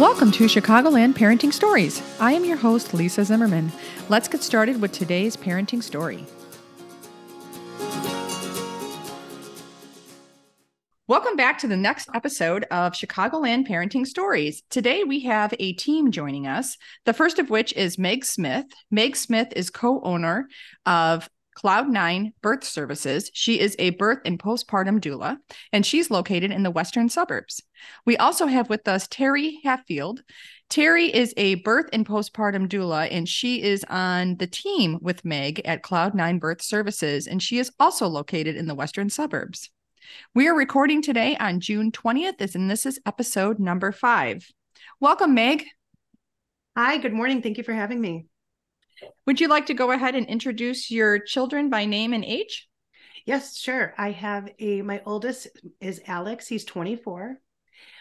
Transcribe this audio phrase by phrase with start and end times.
[0.00, 2.02] Welcome to Chicagoland Parenting Stories.
[2.18, 3.70] I am your host, Lisa Zimmermann.
[4.08, 6.24] Let's get started with today's parenting story.
[11.06, 14.62] Welcome back to the next episode of Chicagoland Parenting Stories.
[14.70, 18.64] Today we have a team joining us, the first of which is Meg Smith.
[18.90, 20.48] Meg Smith is co owner
[20.86, 23.30] of Cloud Nine Birth Services.
[23.34, 25.38] She is a birth and postpartum doula,
[25.72, 27.62] and she's located in the western suburbs.
[28.06, 30.22] We also have with us Teri Hatfield.
[30.70, 35.60] Teri is a birth and postpartum doula, and she is on the team with Meg
[35.64, 39.70] at Cloud Nine Birth Services, and she is also located in the western suburbs.
[40.34, 44.48] We are recording today on June 20th, and this is episode number five.
[45.00, 45.64] Welcome, Meg.
[46.76, 47.42] Hi, good morning.
[47.42, 48.29] Thank you for having me.
[49.26, 52.68] Would you like to go ahead and introduce your children by name and age?
[53.26, 53.94] Yes, sure.
[53.96, 55.48] I have a my oldest
[55.80, 56.48] is Alex.
[56.48, 57.38] He's 24.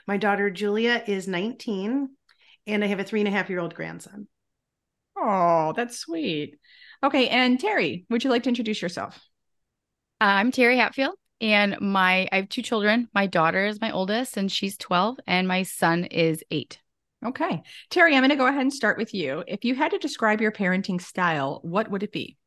[0.07, 2.09] My daughter Julia is 19,
[2.67, 4.27] and I have a three and a half year old grandson.
[5.17, 6.57] Oh, that's sweet.
[7.03, 9.15] Okay, and Teri, would you like to introduce yourself?
[10.21, 13.09] Uh, I'm Teri Hatfield, and my I have two children.
[13.13, 16.79] My daughter is my oldest, and she's 12, and my son is eight.
[17.25, 17.63] Okay.
[17.91, 19.43] Teri, I'm going to go ahead and start with you.
[19.45, 22.37] If you had to describe your parenting style, what would it be?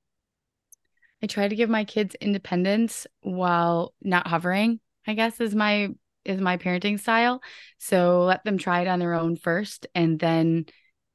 [1.23, 5.91] I try to give my kids independence while not hovering, I guess is my
[6.25, 7.42] is my parenting style.
[7.79, 10.67] So let them try it on their own first and then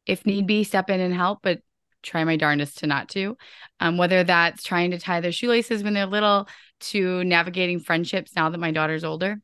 [0.05, 1.59] if need be step in and help, but
[2.03, 3.37] try my darndest to not to.
[3.79, 6.47] Um, whether that's trying to tie their shoelaces when they're little
[6.79, 9.41] to navigating friendships now that my daughter's older.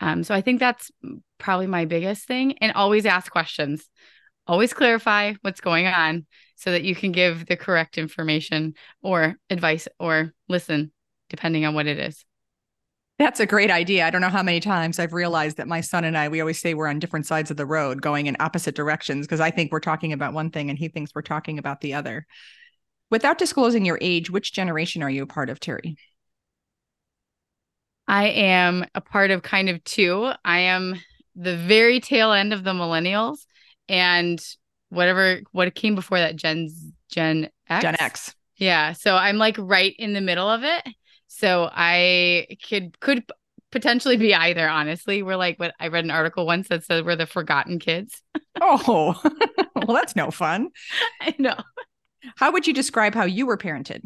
[0.00, 0.90] Um, so I think that's
[1.38, 2.58] probably my biggest thing.
[2.58, 3.88] And always ask questions,
[4.46, 9.88] always clarify what's going on so that you can give the correct information or advice
[9.98, 10.92] or listen,
[11.30, 12.24] depending on what it is.
[13.18, 14.04] That's a great idea.
[14.04, 16.60] I don't know how many times I've realized that my son and I, we always
[16.60, 19.70] say we're on different sides of the road going in opposite directions because I think
[19.70, 22.26] we're talking about one thing and he thinks we're talking about the other.
[23.10, 25.94] Without disclosing your age, which generation are you a part of, Teri?
[28.06, 30.30] I am a part of kind of two.
[30.44, 30.96] I am
[31.34, 33.38] the very tail end of the millennials
[33.88, 34.42] and
[34.88, 36.70] whatever what came before that Gen
[37.10, 37.82] Gen X.
[37.82, 38.34] Gen X.
[38.56, 40.86] Yeah, so I'm like right in the middle of it.
[41.26, 43.24] So I could could
[43.72, 45.22] potentially be either honestly.
[45.22, 48.22] We're like what I read an article once that said we're the forgotten kids.
[48.60, 49.20] oh.
[49.74, 50.68] well, that's no fun.
[51.20, 51.56] I know.
[52.36, 54.02] How would you describe how you were parented?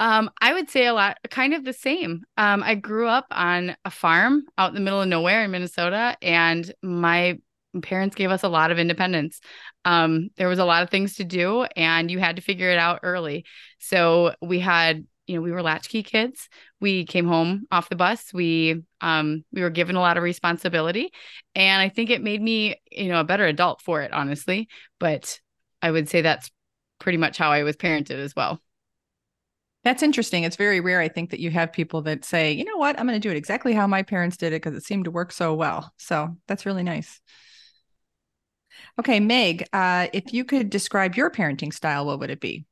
[0.00, 2.24] Um, I would say a lot, kind of the same.
[2.36, 6.16] Um, I grew up on a farm out in the middle of nowhere in Minnesota,
[6.20, 7.38] and my
[7.82, 9.40] parents gave us a lot of independence.
[9.84, 12.78] Um, there was a lot of things to do, and you had to figure it
[12.78, 13.44] out early.
[13.78, 16.48] So we had, you know, we were latchkey kids.
[16.80, 18.32] We came home off the bus.
[18.32, 21.12] We um, we were given a lot of responsibility,
[21.54, 24.68] and I think it made me, you know, a better adult for it, honestly.
[24.98, 25.40] But
[25.80, 26.50] I would say that's
[26.98, 28.60] pretty much how I was parented as well.
[29.84, 30.44] That's interesting.
[30.44, 33.06] It's very rare, I think, that you have people that say, you know what, I'm
[33.06, 35.30] going to do it exactly how my parents did it because it seemed to work
[35.30, 35.92] so well.
[35.98, 37.20] So that's really nice.
[38.98, 42.64] Okay, Meg, uh, if you could describe your parenting style, what would it be?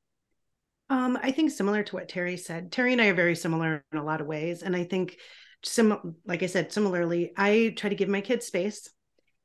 [0.88, 2.72] Um, I think similar to what Teri said.
[2.72, 4.62] Teri and I are very similar in a lot of ways.
[4.62, 5.18] And I think,
[5.64, 8.88] sim- like I said, similarly, I try to give my kids space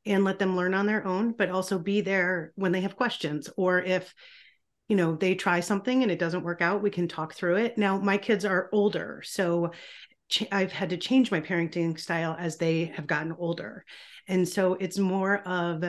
[0.06, 3.50] and let them learn on their own, but also be there when they have questions
[3.58, 4.14] or if
[4.88, 7.78] you know they try something and it doesn't work out we can talk through it.
[7.78, 9.72] Now my kids are older so
[10.52, 13.86] i've had to change my parenting style as they have gotten older.
[14.28, 15.84] And so it's more of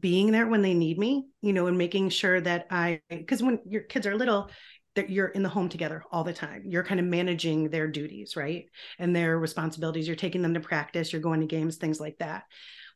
[0.00, 3.60] being there when they need me you know and making sure that i because when
[3.68, 4.50] your kids are little
[4.96, 6.62] that you're in the home together all the time.
[6.64, 8.64] You're kind of managing their duties right?
[8.98, 10.06] And their responsibilities.
[10.06, 11.12] You're taking them to practice.
[11.12, 12.44] You're going to games things like that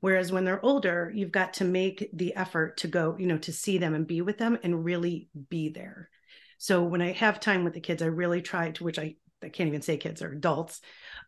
[0.01, 3.53] Whereas when they're older, you've got to make the effort to go, you know, to
[3.53, 6.09] see them and be with them and really be there.
[6.59, 9.49] So when I have time with the kids, I really try to, which I, I
[9.49, 10.81] can't even say kids are adults,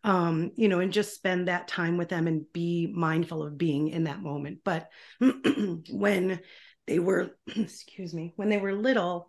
[0.03, 3.89] um, you know, and just spend that time with them and be mindful of being
[3.89, 4.59] in that moment.
[4.63, 4.89] But
[5.89, 6.39] when
[6.87, 9.27] they were, excuse me, when they were little,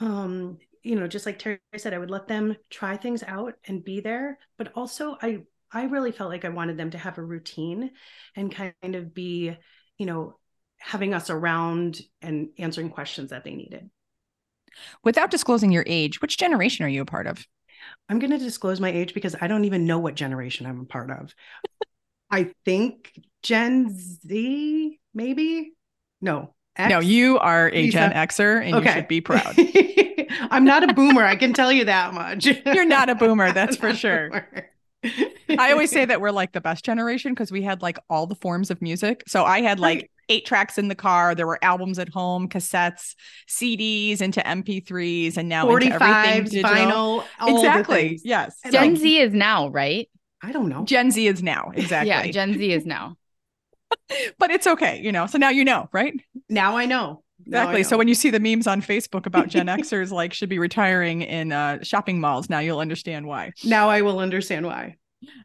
[0.00, 3.84] um, you know, just like Teri said, I would let them try things out and
[3.84, 4.38] be there.
[4.58, 5.44] But also, I
[5.74, 7.90] I really felt like I wanted them to have a routine
[8.36, 9.56] and kind of be,
[9.98, 10.36] you know,
[10.78, 13.90] having us around and answering questions that they needed.
[15.02, 17.44] Without disclosing your age, which generation are you a part of?
[18.08, 20.84] I'm going to disclose my age because I don't even know what generation I'm a
[20.84, 21.34] part of.
[22.30, 23.12] I think
[23.42, 25.72] Gen Z, maybe?
[26.20, 26.54] No.
[26.76, 26.90] X?
[26.90, 28.88] No, you are a Gen Xer and okay.
[28.88, 29.54] you should be proud.
[30.50, 31.24] I'm not a boomer.
[31.24, 32.46] I can tell you that much.
[32.46, 34.46] You're not a boomer, that's for sure.
[35.58, 38.34] I always say that we're like the best generation because we had like all the
[38.34, 39.24] forms of music.
[39.26, 41.34] So I had like eight tracks in the car.
[41.34, 43.14] There were albums at home, cassettes,
[43.48, 47.24] CDs into MP3s, and now 45s, vinyl.
[47.40, 48.20] Exactly.
[48.24, 48.58] Yes.
[48.70, 50.08] Gen Z is now, right?
[50.42, 50.84] I don't know.
[50.84, 51.72] Gen Z is now.
[51.76, 52.08] Exactly.
[52.08, 52.26] yeah.
[52.30, 53.16] Gen Z is now.
[54.38, 55.26] but it's okay, you know.
[55.26, 56.14] So now you know, right?
[56.48, 57.23] Now I know.
[57.46, 57.82] Exactly.
[57.82, 61.22] So when you see the memes on Facebook about Gen Xers like should be retiring
[61.22, 63.52] in uh, shopping malls, now you'll understand why.
[63.64, 64.96] Now I will understand why.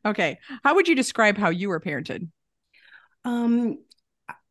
[0.06, 0.38] Okay.
[0.64, 2.28] How would you describe how you were parented?
[3.26, 3.80] Um,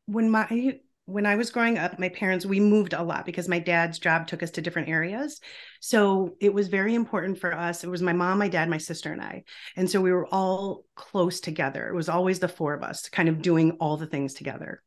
[0.06, 3.58] when my when I was growing up, my parents, we moved a lot because my
[3.58, 5.40] dad's job took us to different areas.
[5.80, 7.82] So it was very important for us.
[7.82, 9.44] It was my mom, my dad, my sister, and I.
[9.74, 11.88] And so we were all close together.
[11.88, 14.82] It was always the four of us kind of doing all the things together.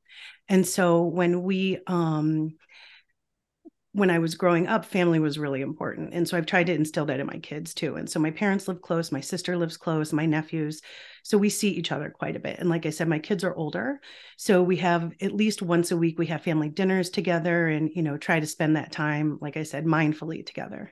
[0.52, 2.58] And so when we, um,
[3.94, 6.14] when I was growing up, family was really important.
[6.14, 7.96] And so I've tried to instill that in my kids too.
[7.96, 10.82] And so my parents live close, my sister lives close, my nephews.
[11.24, 12.60] So we see each other quite a bit.
[12.60, 14.02] And like I said, my kids are older.
[14.36, 18.04] So we have at least once a week, we have family dinners together and, you
[18.04, 20.92] know, try to spend that time, like I said, mindfully together.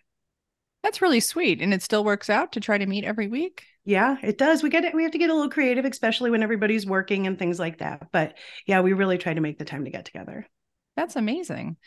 [0.84, 1.62] That's really sweet.
[1.62, 3.66] And it still works out to try to meet every week.
[3.86, 4.64] Yeah, it does.
[4.64, 4.94] We get it.
[4.94, 8.08] We have to get a little creative, especially when everybody's working and things like that.
[8.12, 8.36] But
[8.66, 10.48] yeah, we really try to make the time to get together.
[10.96, 11.78] That's amazing.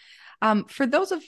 [0.41, 1.23] Um, for those of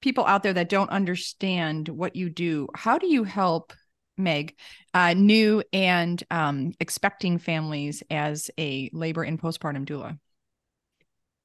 [0.00, 3.72] people out there that don't understand what you do, how do you help
[4.16, 4.56] Meg,
[4.94, 10.18] uh, new and um, expecting families as a labor and postpartum doula?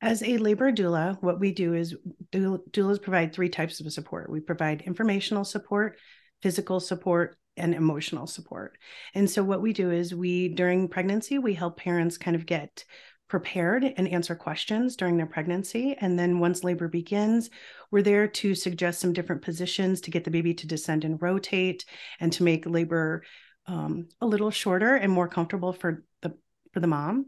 [0.01, 1.95] As a labor doula, what we do is
[2.31, 4.31] doulas provide three types of support.
[4.31, 5.97] We provide informational support,
[6.41, 8.77] physical support, and emotional support.
[9.13, 12.83] And so, what we do is we, during pregnancy, we help parents kind of get
[13.27, 15.95] prepared and answer questions during their pregnancy.
[16.01, 17.49] And then once labor begins,
[17.89, 21.85] we're there to suggest some different positions to get the baby to descend and rotate
[22.19, 23.23] and to make labor
[23.67, 26.33] um, a little shorter and more comfortable for the
[26.71, 27.27] for the mom.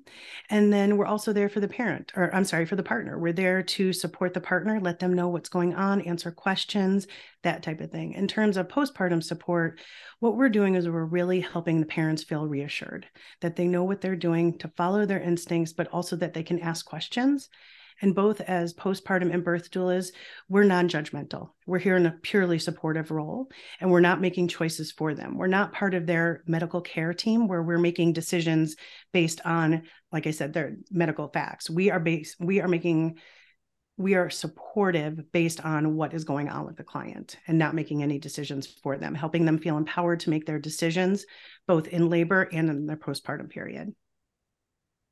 [0.50, 3.19] And then we're also there for the parent, or I'm sorry, for the partner.
[3.19, 7.07] We're there to support the partner, let them know what's going on, answer questions,
[7.44, 8.13] that type of thing.
[8.13, 9.80] In terms of postpartum support,
[10.19, 13.06] what we're doing is we're really helping the parents feel reassured
[13.42, 16.60] that they know what they're doing to follow their instincts, but also that they can
[16.60, 17.50] ask questions
[18.01, 20.12] and both as postpartum and birth doulas,
[20.50, 21.50] we're non judgmental.
[21.66, 23.50] We're here in a purely supportive role
[23.80, 25.38] and we're not making choices for them.
[25.38, 28.75] We're not part of their medical care team where we're making decisions
[29.12, 31.69] based on, like I said, their medical facts.
[31.69, 33.18] We are based, we are making
[33.98, 38.01] we are supportive based on what is going on with the client and not making
[38.01, 41.25] any decisions for them, helping them feel empowered to make their decisions
[41.68, 43.94] both in labor and in their postpartum period.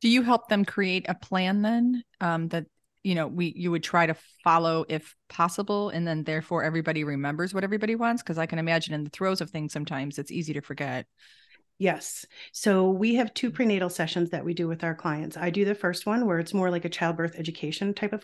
[0.02, 2.66] Do you help them create a plan then um, that
[3.04, 7.54] you know we you would try to follow if possible and then therefore everybody remembers
[7.54, 8.22] what everybody wants?
[8.22, 11.06] Because i can imagine in the throes of things sometimes it's easy to forget
[11.82, 12.28] Yes.
[12.52, 15.36] So we have two prenatal sessions that we do with our clients.
[15.36, 18.24] I do the first one where it's more like a childbirth education type of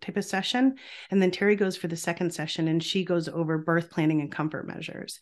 [0.00, 0.74] type of session,
[1.12, 4.32] and then Teri goes for the second session and she goes over birth planning and
[4.32, 5.20] comfort measures.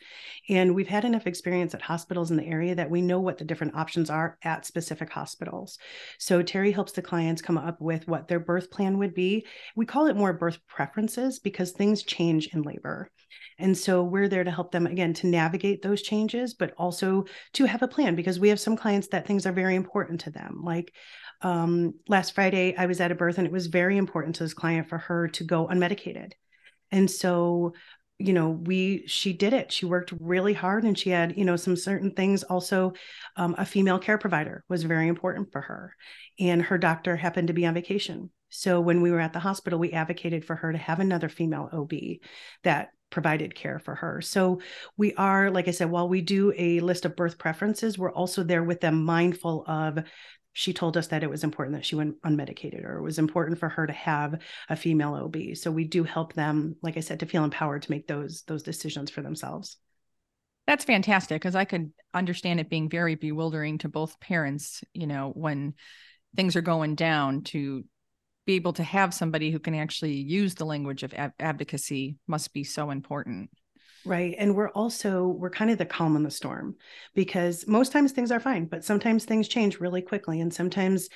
[0.48, 3.44] And we've had enough experience at hospitals in the area that we know what the
[3.44, 5.78] different options are at specific hospitals.
[6.18, 9.44] So Teri helps the clients come up with what their birth plan would be.
[9.74, 13.10] We call it more birth preferences because things change in labor.
[13.58, 17.24] And so we're there to help them again to navigate those changes, but also
[17.54, 20.30] to have a plan because we have some clients that things are very important to
[20.30, 20.62] them.
[20.62, 20.92] Like
[21.42, 24.54] um, last Friday, I was at a birth and it was very important to this
[24.54, 26.32] client for her to go unmedicated.
[26.90, 27.74] And so
[28.18, 31.56] you know we she did it she worked really hard and she had you know
[31.56, 32.92] some certain things also
[33.36, 35.94] um, a female care provider was very important for her
[36.38, 39.78] and her doctor happened to be on vacation so when we were at the hospital
[39.78, 41.92] we advocated for her to have another female ob
[42.64, 44.20] that provided care for her.
[44.20, 44.60] So
[44.96, 48.42] we are, like I said, while we do a list of birth preferences, we're also
[48.42, 50.00] there with them mindful of
[50.52, 53.58] she told us that it was important that she went unmedicated or it was important
[53.58, 55.54] for her to have a female OB.
[55.54, 58.62] So we do help them, like I said, to feel empowered to make those those
[58.62, 59.76] decisions for themselves.
[60.66, 65.30] That's fantastic because I could understand it being very bewildering to both parents, you know,
[65.34, 65.74] when
[66.34, 67.84] things are going down to
[68.46, 72.54] be able to have somebody who can actually use the language of ab- advocacy must
[72.54, 73.50] be so important.
[74.04, 76.76] Right and we're also we're kind of the calm in the storm
[77.16, 81.08] because most times things are fine but sometimes things change really quickly and sometimes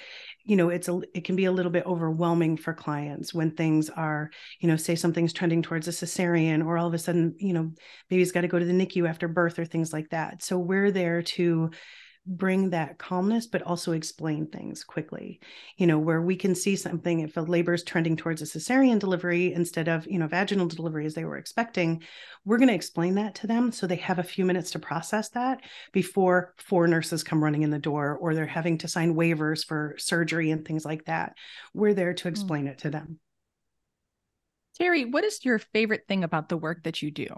[0.44, 3.90] you know it's a it can be a little bit overwhelming for clients when things
[3.90, 7.52] are you know say something's trending towards a cesarean or all of a sudden you
[7.52, 7.70] know
[8.08, 10.42] baby's got to go to the NICU after birth or things like that.
[10.42, 11.70] So we're there to
[12.26, 15.40] bring that calmness, but also explain things quickly.
[15.76, 18.98] You know, where we can see something if a labor is trending towards a cesarean
[18.98, 22.02] delivery instead of, you know, vaginal delivery as they were expecting,
[22.44, 25.30] we're going to explain that to them so they have a few minutes to process
[25.30, 25.62] that
[25.92, 29.94] before four nurses come running in the door or they're having to sign waivers for
[29.98, 31.34] surgery and things like that.
[31.74, 32.28] We're there to hmm.
[32.28, 32.70] explain mm.
[32.70, 33.18] it to them.
[34.80, 37.28] Teri, what is your favorite thing about the work that you do?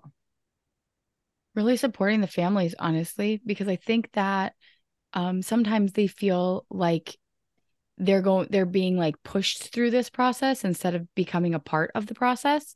[1.54, 4.54] Really supporting the families, honestly, because I think that
[5.14, 7.16] um, sometimes they feel like
[7.98, 12.06] they're going they're being like pushed through this process instead of becoming a part of
[12.06, 12.74] the process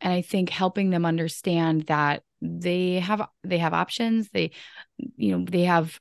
[0.00, 4.50] and i think helping them understand that they have they have options they
[5.16, 5.98] you know they have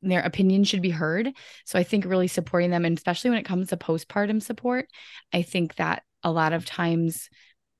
[0.00, 1.28] their opinion should be heard.
[1.64, 4.88] So i think really supporting them and especially when it comes to postpartum support
[5.32, 7.28] i think that a lot of times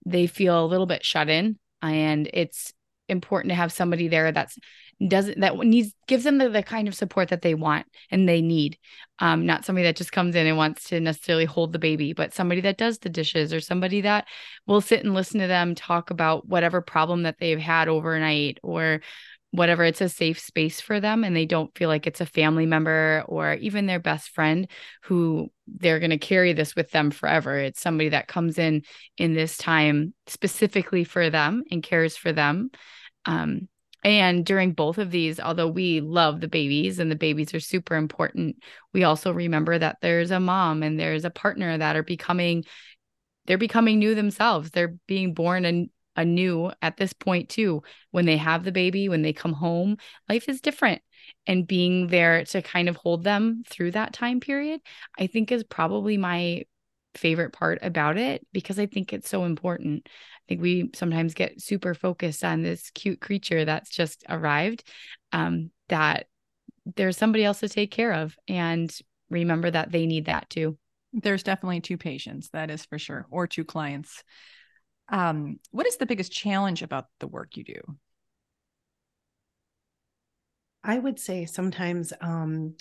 [0.04, 2.72] they feel a little bit shut in and it's
[3.08, 4.58] important to have somebody there that's
[5.06, 8.42] doesn't that needs gives them the, the kind of support that they want and they
[8.42, 8.78] need.
[9.20, 12.34] Um not somebody that just comes in and wants to necessarily hold the baby but
[12.34, 14.26] somebody that does the dishes or somebody that
[14.66, 19.00] will sit and listen to them talk about whatever problem that they've had overnight or
[19.50, 19.84] whatever.
[19.84, 23.24] It's a safe space for them and they don't feel like it's a family member
[23.26, 24.68] or even their best friend
[25.04, 27.58] who they're going to carry this with them forever.
[27.58, 28.82] It's somebody that comes in
[29.16, 32.70] in this time specifically for them and cares for them.
[33.24, 33.68] Um,
[34.08, 37.94] and during both of these although we love the babies and the babies are super
[37.94, 38.56] important
[38.92, 42.64] we also remember that there's a mom and there's a partner that are becoming
[43.48, 44.70] they're becoming new themselves.
[44.70, 47.82] They're being born and anew at this point too.
[48.10, 49.96] When they have the baby when they come home
[50.28, 51.02] life is different.
[51.46, 54.80] And being there to kind of hold them through that time period
[55.18, 56.64] i think is probably my
[57.14, 60.08] favorite part about it because i think it's so important
[60.48, 64.84] think we sometimes get super focused on this cute creature that's just arrived
[65.32, 66.26] um, that
[66.96, 68.96] there's somebody else to take care of and
[69.30, 70.76] remember that they need that too
[71.12, 74.24] there's definitely two patients that is for sure or two clients
[75.08, 77.80] um, what is the biggest challenge about the work you do?
[80.84, 82.74] I would say sometimes um,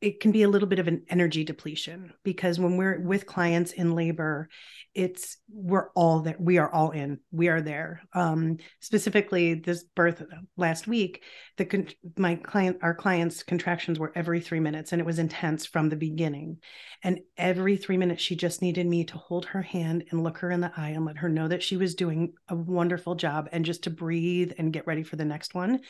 [0.00, 3.72] it can be a little bit of an energy depletion because when we're with clients
[3.72, 4.48] in labor
[4.94, 8.02] it's we're all there we are all in we are there.
[8.12, 10.22] Um, specifically this birth
[10.56, 11.22] last week
[11.58, 15.88] the my client our clients contractions were every 3 minutes and it was intense from
[15.88, 16.58] the beginning.
[17.04, 20.50] And every 3 minutes she just needed me to hold her hand and look her
[20.50, 23.64] in the eye and let her know that she was doing a wonderful job and
[23.64, 25.80] just to breathe and get ready for the next one.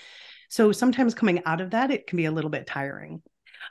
[0.50, 3.23] So sometimes coming out of that it can be a little bit tiring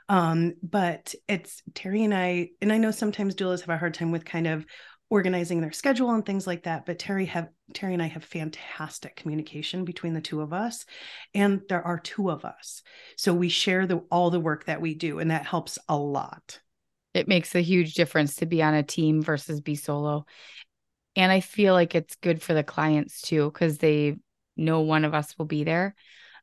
[0.08, 4.10] um, but it's Teri and I, and I know sometimes doulas have a hard time
[4.10, 4.66] with kind of
[5.10, 6.86] organizing their schedule and things like that.
[6.86, 10.86] But Teri have Teri and I have fantastic communication between the two of us,
[11.34, 12.82] and there are two of us,
[13.16, 16.60] so we share the all the work that we do, and that helps a lot.
[17.12, 20.26] It makes a huge difference to be on a team versus be solo,
[21.16, 24.16] and I feel like it's good for the clients too because they
[24.56, 25.94] know one of us will be there.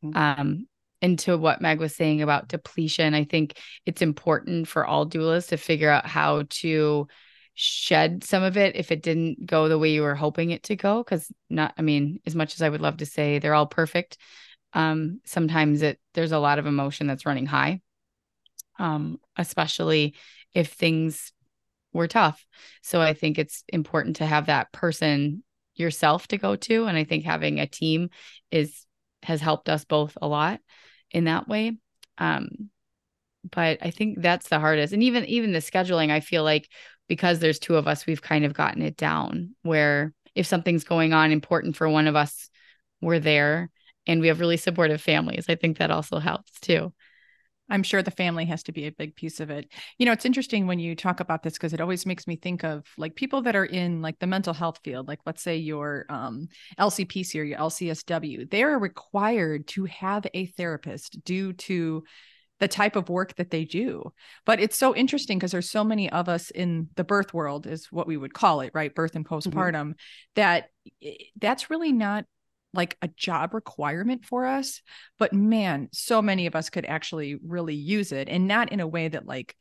[0.04, 0.18] Mm-hmm.
[0.18, 0.68] Um,
[1.02, 5.58] into what Meg was saying about depletion, I think it's important for all doulas to
[5.58, 7.08] figure out how to
[7.54, 10.76] shed some of it if it didn't go the way you were hoping it to
[10.76, 11.04] go.
[11.04, 14.18] Cause not, I mean, as much as I would love to say they're all perfect,
[14.74, 17.82] um, sometimes it there's a lot of emotion that's running high.
[18.80, 20.14] Um, especially
[20.54, 21.34] if things
[21.94, 22.46] were tough.
[22.84, 26.86] So I think it's important to have that person yourself to go to.
[26.86, 28.10] And I think having a team
[28.52, 28.86] is
[29.24, 30.60] has helped us both a lot
[31.12, 31.78] in that way.
[32.18, 32.70] Um,
[33.52, 34.94] but I think that's the hardest.
[34.94, 36.70] And even even the scheduling, I feel like
[37.08, 41.14] because there's two of us, we've kind of gotten it down where if something's going
[41.14, 42.50] on important for one of us,
[43.02, 43.70] we're there
[44.06, 45.46] and we have really supportive families.
[45.50, 46.94] I think that also helps too.
[47.70, 49.72] I'm sure the family has to be a big piece of it.
[49.98, 52.64] You know, it's interesting when you talk about this because it always makes me think
[52.64, 56.06] of like people that are in like the mental health field, like let's say your
[56.10, 56.48] um,
[56.80, 62.04] LCPC or your LCSW, they are required to have a therapist due to
[62.60, 64.12] the type of work that they do.
[64.46, 67.92] But it's so interesting because there's so many of us in the birth world, is
[67.92, 68.94] what we would call it, right?
[68.94, 69.50] Birth and mm-hmm.
[69.50, 69.92] postpartum, mm-hmm.
[70.36, 70.70] that
[71.40, 72.26] that's really not
[72.74, 74.82] like a job requirement for us
[75.18, 78.88] but man so many of us could actually really use it and not in a
[78.88, 79.56] way that like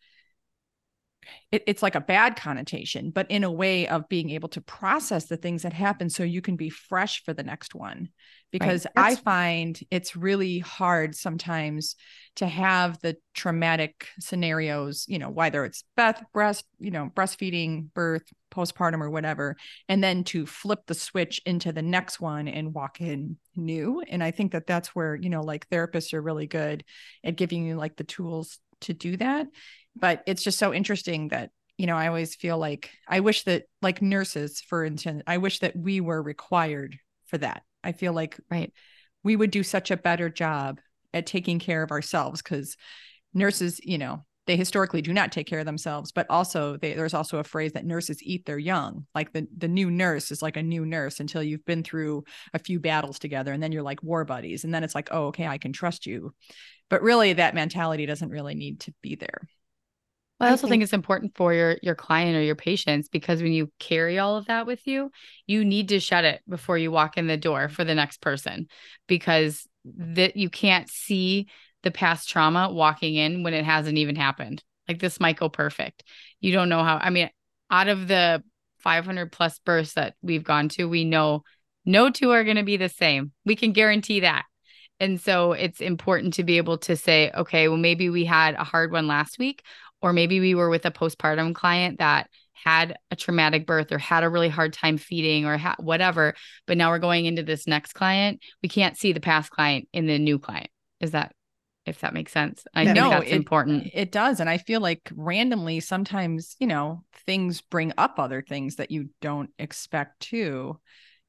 [1.53, 5.27] it, it's like a bad connotation, but in a way of being able to process
[5.27, 8.09] the things that happen so you can be fresh for the next one.
[8.53, 9.13] Because right.
[9.13, 11.97] I find it's really hard sometimes
[12.37, 18.23] to have the traumatic scenarios, you know, whether it's breast, breast, you know, breastfeeding, birth,
[18.51, 19.57] postpartum, or whatever,
[19.89, 24.03] and then to flip the switch into the next one and walk in new.
[24.09, 26.85] And I think that that's where, you know, like therapists are really good
[27.25, 29.47] at giving you like the tools to do that.
[29.95, 33.65] But it's just so interesting that you know i always feel like i wish that
[33.83, 37.63] like nurses for instance i wish that we were required for that.
[37.85, 38.73] I feel like right.
[39.23, 40.81] we would do such a better job
[41.13, 42.77] at taking care of ourselves because
[43.35, 47.15] nurses you know they historically do not take care of themselves but also they, there's
[47.15, 49.07] also a phrase that nurses eat their young.
[49.15, 52.25] Like the, the new nurse is like a new nurse until you've been through
[52.55, 55.27] a few battles together and then you're like war buddies and then it's like oh
[55.27, 56.35] okay i can trust you.
[56.89, 59.41] But really that mentality doesn't really need to be there.
[60.39, 63.09] Well, I also I think, think, it's important for your your client or your patients
[63.09, 65.11] because when you carry all of that with you,
[65.47, 68.69] you need to shut it before you walk in the door for the next person
[69.07, 71.47] because that you can't see
[71.87, 74.61] the past trauma walking in when it hasn't even happened.
[74.89, 76.03] Like this might go perfect.
[76.41, 77.31] You don't know how I mean,
[77.71, 78.43] out of the
[78.79, 81.45] 500 plus births that we've gone to, we know
[81.85, 83.31] no two are going to be the same.
[83.45, 84.47] We can guarantee that.
[84.99, 88.65] And so it's important to be able to say, okay, well, maybe we had a
[88.65, 89.63] hard one last week
[90.03, 94.25] or maybe we were with a postpartum client that had a traumatic birth or had
[94.25, 96.35] a really hard time feeding or ha- whatever
[96.67, 100.07] but now we're going into this next client we can't see the past client in
[100.07, 101.36] the new client is that
[101.87, 105.11] if that makes sense i know that's it, important it does and i feel like
[105.15, 110.79] randomly sometimes you know things bring up other things that you don't expect to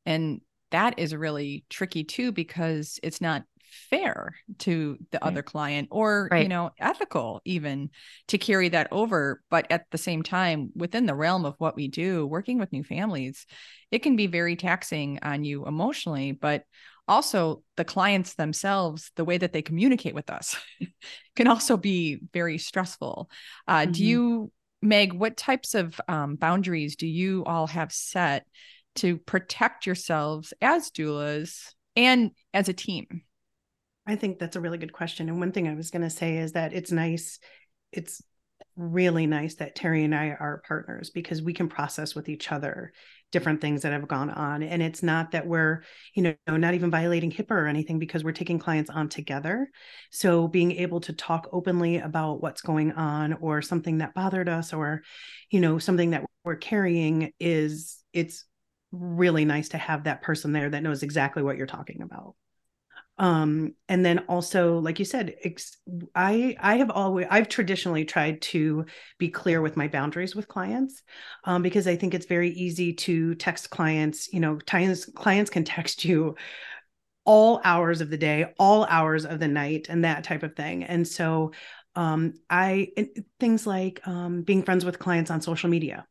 [0.06, 3.44] and that is really tricky too because it's not
[3.90, 5.28] fair to the right.
[5.28, 6.44] other client or right.
[6.44, 7.90] you know ethical even
[8.28, 11.88] to carry that over but at the same time within the realm of what we
[11.88, 13.46] do working with new families
[13.92, 16.64] it can be very taxing on you emotionally but
[17.08, 20.56] also the clients themselves the way that they communicate with us
[21.36, 23.30] can also be very stressful
[23.68, 23.92] uh, mm-hmm.
[23.92, 28.46] do you meg what types of um, boundaries do you all have set
[28.96, 33.24] to protect yourselves as doulas and as a team
[34.08, 35.28] I think that's a really good question.
[35.28, 37.40] And one thing I was going to say is that it's nice,
[37.92, 38.24] it's
[38.78, 42.94] really nice that Teri and I are partners because we can process with each other
[43.32, 44.64] different things that have gone on.
[44.64, 48.32] And it's not that we're, you know, not even violating HIPAA or anything because we're
[48.32, 49.70] taking clients on together.
[50.12, 54.74] So being able to talk openly about what's going on or something that bothered us
[54.74, 55.02] or,
[55.50, 58.46] you know, something that we're carrying is, it's
[58.92, 62.36] really nice to have that person there that knows exactly what you're talking about
[63.20, 65.78] um and then also like you said ex-
[66.14, 68.86] i i have always i've traditionally tried to
[69.18, 71.02] be clear with my boundaries with clients
[71.44, 75.64] um, because i think it's very easy to text clients you know clients clients can
[75.64, 76.36] text you
[77.28, 80.84] all hours of the day all hours of the night and that type of thing.
[80.84, 81.52] And so
[81.96, 82.90] um i
[83.40, 86.06] things like um being friends with clients on social media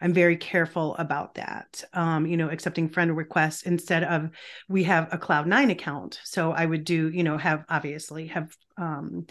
[0.00, 1.82] I'm very careful about that.
[1.92, 4.30] Um, you know, accepting friend requests instead of
[4.68, 6.20] we have a Cloud Nine account.
[6.24, 9.26] So I would do, you know, have obviously have um,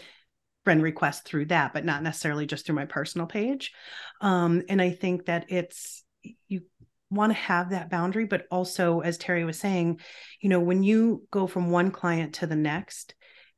[0.64, 3.72] friend requests through that, but not necessarily just through my personal page.
[4.20, 6.02] Um, and I think that it's
[6.48, 6.62] you
[7.10, 10.00] want to have that boundary, but also, as Teri was saying,
[10.40, 13.14] you know, when you go from one client to the next,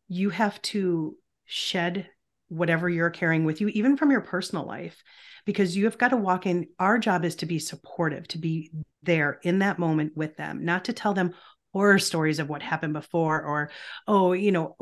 [0.08, 2.08] you have to shed
[2.48, 5.02] whatever you're carrying with you, even from your personal life
[5.46, 6.68] because you have got to walk in.
[6.78, 8.70] Our job is to be supportive, to be
[9.02, 11.32] there in that moment with them, not to tell them
[11.72, 13.70] horror stories of what happened before or,
[14.08, 14.76] oh, you know,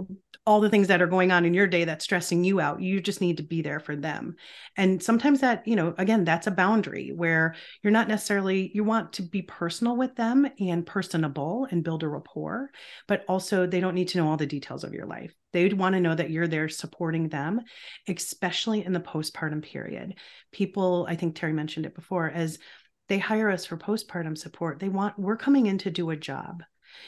[0.46, 2.81] all the things that are going on in your day that's stressing you out.
[2.81, 4.37] You just need to be there for them.
[4.77, 9.14] And sometimes that, you know, again, that's a boundary where you're not necessarily, you want
[9.14, 12.70] to be personal with them and personable and build a rapport,
[13.09, 15.35] but also they don't need to know all the details of your life.
[15.54, 17.60] They'd want to know that you're there supporting them,
[18.08, 20.16] especially in the postpartum period.
[20.50, 22.58] People, I think Teri mentioned it before, as
[23.08, 26.64] they hire us for postpartum support, they want, we're coming in to do a job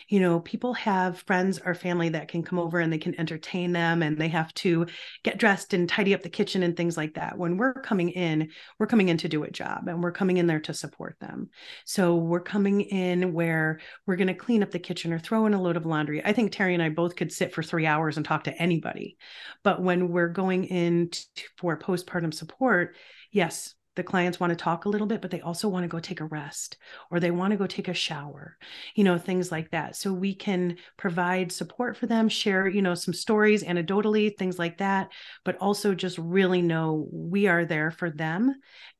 [0.09, 3.73] you know people have friends or family that can come over and they can entertain
[3.73, 4.87] them and they have to
[5.23, 7.37] get dressed and tidy up the kitchen and things like that.
[7.39, 10.47] When we're coming in we're coming in to do a job and we're coming in
[10.47, 11.51] there to support them.
[11.85, 15.55] So we're coming in where we're going to clean up the kitchen or throw in
[15.55, 16.25] a load of laundry.
[16.25, 19.17] I think teri and i both could sit for three hours and talk to anybody.
[19.63, 22.97] But when we're going in to, for postpartum support
[23.31, 25.99] yes the clients want to talk a little bit but they also want to go
[25.99, 26.77] take a rest
[27.11, 28.57] or they want to go take a shower
[28.95, 29.97] you know things like that.
[29.97, 34.79] So we can provide support for them share you know some stories anecdotally things like
[34.79, 35.11] that
[35.45, 38.55] but also just really know we are there for them.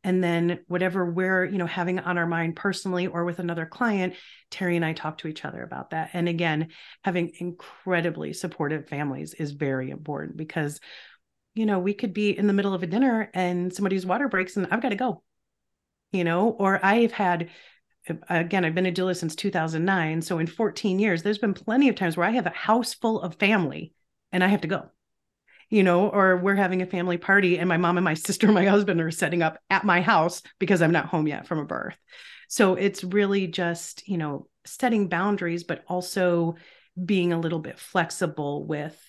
[0.05, 4.15] And then whatever we're you know having on our mind personally or with another client
[4.51, 6.11] teri and i talk to each other about that.
[6.13, 6.69] And again
[7.05, 10.81] having incredibly supportive families is very important because
[11.57, 14.57] you know, we could be in the middle of a dinner and somebody's water breaks
[14.57, 15.23] and I've got to go,
[16.13, 17.49] you know, or I've had,
[18.29, 20.21] again, I've been a doula since 2009.
[20.21, 23.23] So in 14 years, there's been plenty of times where I have a house full
[23.23, 23.95] of family
[24.33, 24.91] and I have to go,
[25.71, 28.55] you know, or we're having a family party and my mom and my sister and
[28.55, 31.65] my husband are setting up at my house because I'm not home yet from a
[31.65, 31.97] birth.
[32.49, 36.57] So it's really just, you know, setting boundaries, but also
[37.03, 39.01] being a little bit flexible with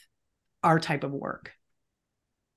[0.64, 1.52] our type of work.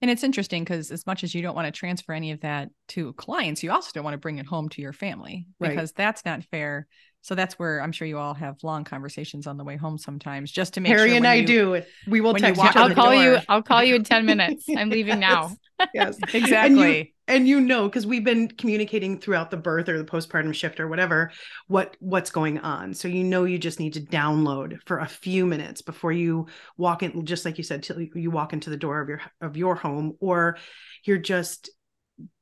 [0.03, 2.71] And it's interesting because as much as you don't want to transfer any of that
[2.89, 5.97] to clients, you also don't want to bring it home to your family because right.
[5.97, 6.87] that's not fair.
[7.23, 10.51] So that's where I'm sure you all have long conversations on the way home sometimes,
[10.51, 11.17] just to make Harry sure.
[11.17, 11.83] and I you, do.
[12.07, 12.59] We will text.
[12.59, 13.23] Walk, I'll call door.
[13.23, 13.39] you.
[13.49, 14.65] I'll call you in ten minutes.
[14.75, 15.55] I'm leaving now.
[15.93, 16.73] yes, exactly.
[16.73, 20.55] And you, and you know, because we've been communicating throughout the birth or the postpartum
[20.55, 21.31] shift or whatever,
[21.69, 22.95] what what's going on.
[22.95, 26.47] So you know, you just need to download for a few minutes before you
[26.79, 27.27] walk in.
[27.27, 30.17] Just like you said, till you walk into the door of your of your home,
[30.21, 30.57] or
[31.05, 31.71] you're just,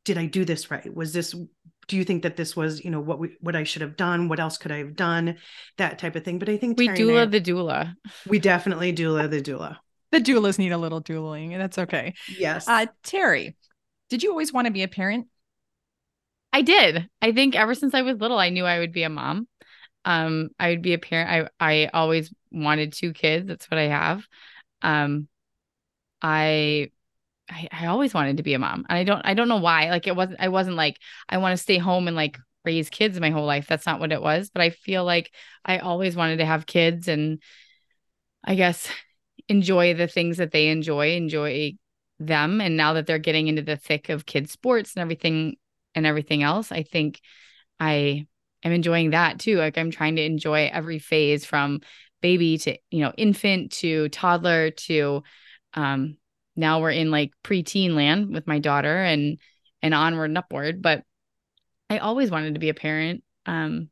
[0.05, 0.93] did I do this right?
[0.95, 1.35] Was this
[1.89, 4.29] do you think that this was you know what we what i should have done?
[4.29, 5.39] What else could i have done?
[5.79, 6.39] That type of thing.
[6.39, 7.95] But i think we Teri doula I, the doula.
[8.29, 9.79] We definitely doula the doula.
[10.13, 12.15] The doulas need a little dueling and that's okay.
[12.39, 12.69] Yes.
[12.69, 13.55] Uh teri
[14.11, 15.27] did you always want to be a parent?
[16.53, 17.09] I did.
[17.21, 19.49] I think ever since i was little i knew i would be a mom.
[20.05, 21.51] Um i would be a parent.
[21.61, 23.49] I i always wanted two kids.
[23.49, 24.25] That's what i have.
[24.83, 25.29] Um
[26.21, 26.91] i
[27.51, 28.85] I, I always wanted to be a mom.
[28.89, 29.91] And I don't I don't know why.
[29.91, 33.19] Like it wasn't I wasn't like I want to stay home and like raise kids
[33.21, 33.67] my whole life.
[33.67, 34.51] That's not what it was.
[34.51, 35.33] But I feel like
[35.65, 37.41] I always wanted to have kids and
[38.45, 38.89] I guess
[39.49, 41.75] enjoy the things that they enjoy, enjoy
[42.19, 42.61] them.
[42.61, 45.57] And now that they're getting into the thick of kids sports and everything
[45.95, 47.21] and everything else, I think
[47.81, 48.27] I
[48.63, 49.59] am enjoying that too.
[49.59, 51.81] Like I'm trying to enjoy every phase from
[52.21, 55.23] baby to, you know, infant to toddler to
[55.75, 56.17] um
[56.59, 59.39] now we're in like preteen land with my daughter and
[59.81, 61.05] and onward and upward but
[61.89, 63.23] i always wanted to be a parent.
[63.47, 63.89] Um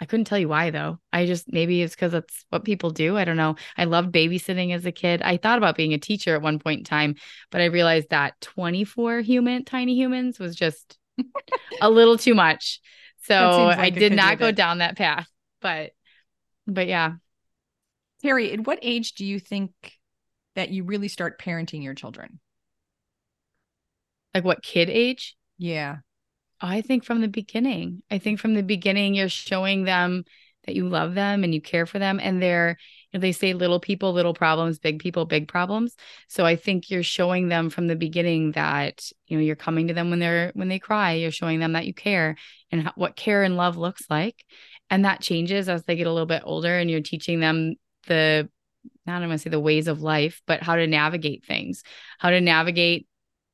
[0.00, 0.98] i couldn't tell you why though.
[1.12, 3.16] I just maybe it's because that's what people do.
[3.16, 3.56] I don't know.
[3.76, 5.22] I loved babysitting as a kid.
[5.22, 7.16] I thought about being a teacher at one point in time
[7.50, 10.98] but i realized that 24 human tiny humans was just
[11.80, 12.80] a little too much.
[13.22, 15.28] So like i did not go down that path
[15.60, 15.92] but
[16.66, 17.14] but yeah.
[18.24, 19.97] Teri at what age do you think
[20.58, 22.40] that you really start parenting your children?
[24.34, 25.36] Like what kid age?
[25.56, 25.98] Yeah.
[26.60, 28.02] I think from the beginning.
[28.10, 30.24] I think from the beginning you're showing them
[30.66, 32.76] that you love them and you care for them and they're
[33.12, 35.96] you know, they say little people little problems big people big problems
[36.28, 39.94] so i think you're showing them from the beginning that you know you're coming to
[39.94, 42.36] them when they're when they cry you're showing them that you care
[42.70, 44.44] and how, what care and love looks like
[44.90, 47.76] and that changes as they get a little bit older and you're teaching them
[48.08, 48.50] the
[49.06, 51.82] not I'm going to say the ways of life, but how to navigate things,
[52.18, 53.06] how to navigate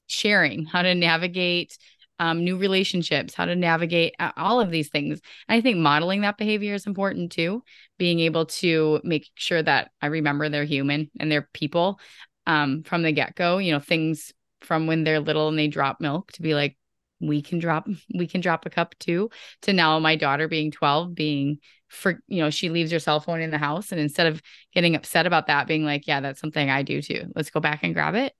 [0.06, 1.76] sharing, how to navigate
[2.18, 5.20] um, new relationships, how to navigate all of these things.
[5.48, 7.62] And I think modeling that behavior is important too.
[7.98, 11.98] Being able to make sure that I remember they're human and they're people
[12.46, 13.58] um, from the get go.
[13.58, 16.76] You know, things from when they're little and they drop milk to be like,
[17.20, 19.30] we can drop we can drop a cup too
[19.62, 23.40] to now my daughter being 12 being for you know she leaves her cell phone
[23.40, 26.70] in the house and instead of getting upset about that being like yeah that's something
[26.70, 27.24] i do too.
[27.34, 28.32] Let's go back and grab it.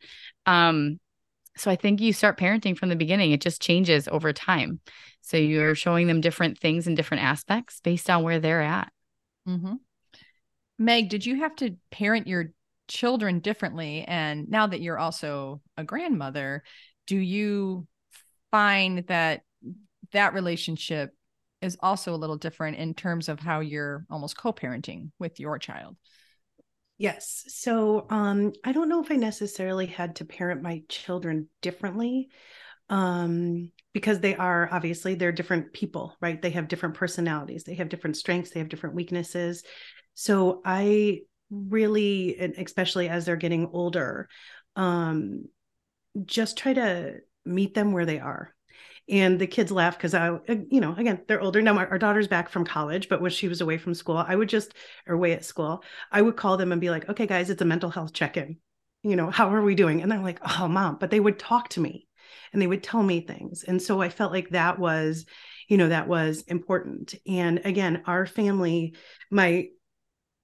[0.46, 0.98] Um
[1.56, 3.32] so i think you start parenting from the beginning.
[3.32, 4.80] It just changes over time.
[5.20, 8.92] So you're showing them different things and different aspects based on where they're at.
[9.48, 9.74] Mm-hmm.
[10.78, 12.52] meg did you have to parent your
[12.88, 14.04] children differently?
[14.06, 16.64] And now that you're also a grandmother
[17.06, 17.86] do you
[18.54, 19.42] find that
[20.12, 21.10] that relationship
[21.60, 25.96] is also a little different in terms of how you're almost co-parenting with your child.
[26.96, 27.42] Yes.
[27.48, 32.28] So um, I don't know if I necessarily had to parent my children differently
[32.88, 36.40] um, because they are obviously they're different people, right?
[36.40, 39.64] They have different personalities, they have different strengths, they have different weaknesses.
[40.14, 44.28] So I really, especially as they're getting older,
[44.76, 45.46] um,
[46.24, 48.54] just try to meet them where they are
[49.08, 51.98] and the kids laugh because i uh, you know again they're older now our, our
[51.98, 54.74] daughter's back from college but when she was away from school i would just
[55.06, 57.66] or away at school i would call them and be like okay guys it's a
[57.66, 58.56] mental health check-in
[59.02, 61.68] you know how are we doing and they're like oh mom but they would talk
[61.68, 62.06] to me
[62.54, 63.64] and they would tell me things.
[63.64, 65.26] And so I felt like that was,
[65.68, 67.14] you know, that was important.
[67.26, 68.94] And again, our family,
[69.30, 69.68] my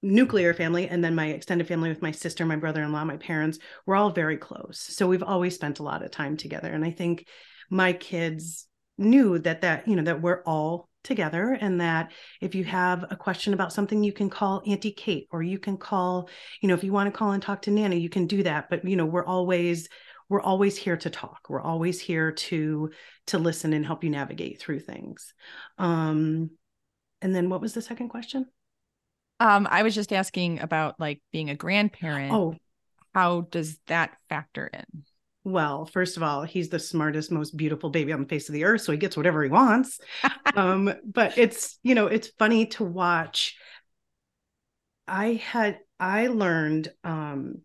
[0.01, 3.95] nuclear family and then my extended family with my sister, my brother-in-law, my parents, we're
[3.95, 4.79] all very close.
[4.79, 6.69] So we've always spent a lot of time together.
[6.69, 7.27] And I think
[7.69, 12.11] my kids knew that that, you know, that we're all together and that
[12.41, 15.75] if you have a question about something you can call auntie kate or you can
[15.75, 16.29] call
[16.61, 18.69] you know if you want to call and talk to nana you can do that
[18.69, 19.89] but you know we're always
[20.29, 22.91] we're always here to talk we're always here to
[23.25, 25.33] to listen and help you navigate through things
[25.79, 26.51] um
[27.23, 28.45] and then what was the second question
[29.41, 32.55] um i was just asking about like being a grandparent oh
[33.13, 35.03] how does that factor in
[35.43, 38.63] well, first of all, he's the smartest, most beautiful baby on the face of the
[38.63, 39.99] earth, so he gets whatever he wants.
[40.55, 43.55] um, but it's you know, it's funny to watch.
[45.07, 47.61] I had I learned um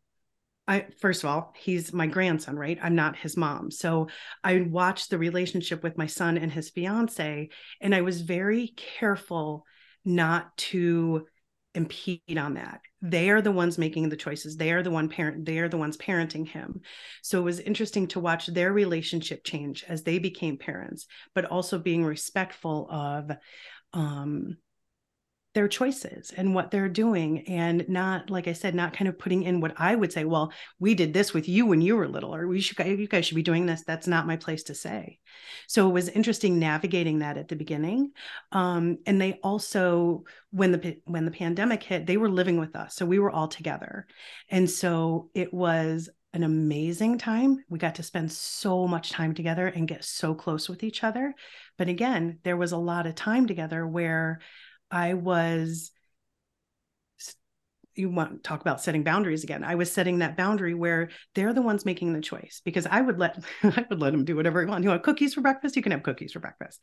[0.66, 2.78] I first of all, he's my grandson, right?
[2.82, 3.70] I'm not his mom.
[3.70, 4.08] So
[4.42, 9.64] I watched the relationship with my son and his fiance, and I was very careful
[10.04, 11.26] not to
[11.76, 12.80] impede on that.
[13.02, 14.56] They are the ones making the choices.
[14.56, 16.80] They are the one parent, they are the ones parenting him.
[17.22, 21.78] So it was interesting to watch their relationship change as they became parents, but also
[21.78, 23.30] being respectful of
[23.92, 24.56] um
[25.56, 29.42] their choices and what they're doing and not like i said not kind of putting
[29.42, 32.34] in what i would say well we did this with you when you were little
[32.34, 35.18] or we should you guys should be doing this that's not my place to say
[35.66, 38.12] so it was interesting navigating that at the beginning
[38.52, 42.94] um, and they also when the when the pandemic hit they were living with us
[42.94, 44.06] so we were all together
[44.50, 47.64] and so it was an amazing time.
[47.70, 51.32] We got to spend so much time together and get so close with each other.
[51.78, 54.40] But again, there was a lot of time together where
[54.90, 55.90] I was
[57.96, 59.64] you want to talk about setting boundaries again.
[59.64, 63.18] I was setting that boundary where they're the ones making the choice because i would
[63.18, 65.76] let i would let him do whatever he want you want cookies for breakfast?
[65.76, 66.82] You can have cookies for breakfast.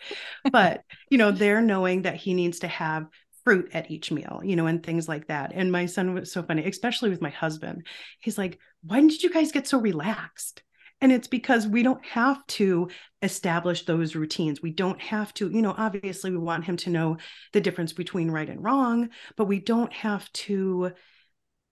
[0.51, 3.07] But you know they're knowing that he needs to have
[3.43, 5.51] fruit at each meal you know and things like that.
[5.53, 7.85] And my son was so funny especially with my husband.
[8.19, 10.63] He's like why did you guys get so relaxed
[11.01, 12.89] and it's because we don't have to
[13.21, 14.61] establish those routines.
[14.61, 17.17] We don't have to, you know, obviously we want him to know
[17.51, 20.91] the difference between right and wrong, but we don't have to,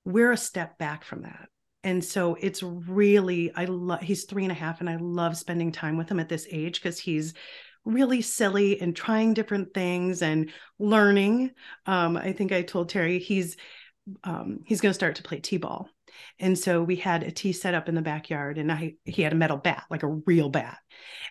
[0.03, 1.47] we're a step back from that.
[1.83, 5.71] And so it's really, I love, he's three and a half, and I love spending
[5.71, 7.33] time with him at this age because he's
[7.85, 11.51] really silly and trying different things and learning.
[11.87, 13.57] Um, I think I told Teri he's,
[14.23, 15.89] um, he's going to start to play t-ball
[16.39, 19.33] and so we had a tea set up in the backyard and I he had
[19.33, 20.77] a metal bat, like a real bat.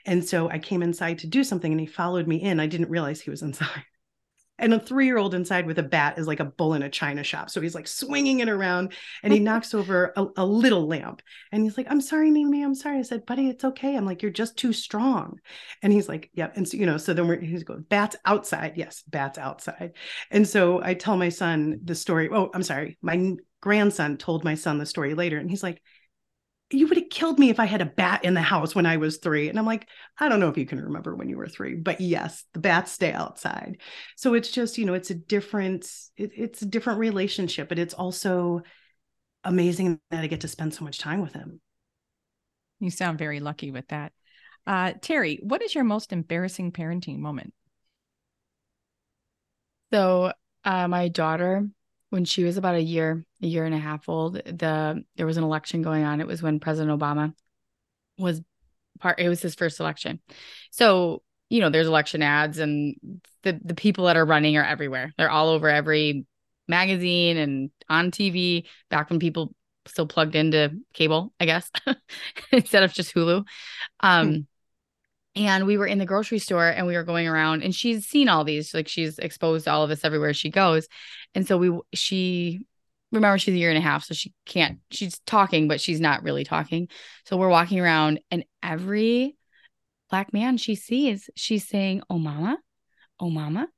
[0.07, 2.61] And so I came inside to do something and he followed me in.
[2.61, 3.85] I didn't realize he was inside.
[4.61, 6.89] And a three year old inside with a bat is like a bull in a
[6.89, 7.51] china shop.
[7.51, 8.93] So he's like swinging it around
[9.23, 11.23] and he knocks over a, a, little lamp.
[11.51, 12.99] And he's like, I'm sorry, Mimi, I'm sorry.
[12.99, 13.97] I said, buddy, it's okay.
[13.97, 15.39] I'm like, you're just too strong.
[15.83, 16.51] And he's like, yeah.
[16.55, 18.75] And so, you know, so then we're, he's going, bats outside.
[18.77, 19.93] Yes, bats outside.
[20.31, 22.29] And so I tell my son the story.
[22.33, 22.99] Oh, I'm sorry.
[23.03, 25.39] My grandson told my son the story later.
[25.39, 25.83] And he's like,
[26.71, 28.97] you would have killed me if I had a bat in the house when I
[28.97, 29.49] was three.
[29.49, 32.01] And I'm like, I don't know if you can remember when you were three, but
[32.01, 33.79] yes, the bats stay outside.
[34.17, 37.95] So it's just, you know, it's a different, it, it's a different relationship, but it's
[37.95, 38.63] also
[39.43, 41.61] amazing that I get to spend so much time with him.
[42.79, 44.13] You sound very lucky with that.
[44.67, 47.53] Uh, Teri, what is your most embarrassing parenting moment?
[49.93, 50.33] So,
[50.65, 51.69] uh, my daughter
[52.11, 55.37] when she was about a year, a year and a half old, the there was
[55.37, 56.21] an election going on.
[56.21, 57.33] It was when President Obama
[58.19, 58.43] was
[58.99, 60.21] part it was his first election.
[60.71, 62.97] So, you know, there's election ads and
[63.43, 65.13] the the people that are running are everywhere.
[65.17, 66.27] They're all over every
[66.69, 69.55] magazine and on TV back when people
[69.87, 71.71] still plugged into cable, I guess,
[72.53, 73.45] instead of just Hulu.
[74.01, 74.47] Um
[75.37, 78.29] and we were in the grocery store and we were going around and she's seen
[78.29, 80.89] all these like she's exposed to all of this everywhere she goes
[81.35, 82.61] and so we she
[83.13, 86.23] remember she's a year and a half so she can't she's talking but she's not
[86.23, 86.89] really talking
[87.25, 89.37] so we're walking around and every
[90.11, 92.59] black man she sees she's saying oh mama?
[93.19, 93.69] Oh mama?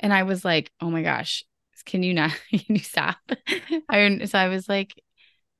[0.00, 1.44] And i was like oh my gosh
[1.84, 3.16] can you not can you stop?
[3.88, 4.94] I, so i was like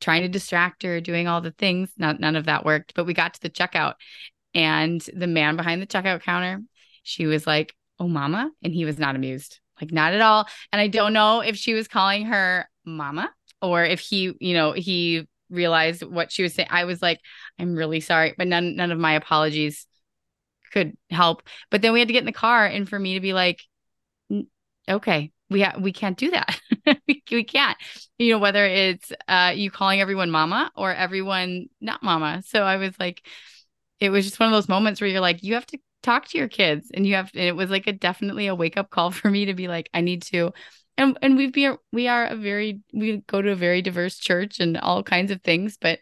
[0.01, 3.15] trying to distract her doing all the things not none of that worked but we
[3.15, 3.95] got to the checkout
[4.55, 6.62] and the man behind the checkout counter,
[7.03, 8.51] she was like, Oh, mama.
[8.62, 10.49] And he was not amused, like, not at all.
[10.73, 14.73] And I don't know if she was calling her mama or if he, you know,
[14.73, 16.69] he realized what she was saying.
[16.71, 17.21] I was like,
[17.59, 19.87] I'm really sorry, but none none of my apologies
[20.73, 21.43] could help.
[21.71, 23.62] But then we had to get in the car and for me to be like,
[24.88, 26.61] okay, we ha- we can't do that.
[27.07, 27.77] we, we can't.
[28.19, 32.43] You know, whether it's uh you calling everyone mama or everyone not mama.
[32.47, 33.27] So I was like,
[34.03, 36.37] it was just one of those moments where you're like, you have to talk to
[36.37, 39.11] your kids and you have and it was like a definitely a wake up call
[39.12, 40.53] for me to be like, I need to
[40.99, 44.59] and and we've been we are a very we go to a very diverse church
[44.59, 46.01] and all kinds of things, but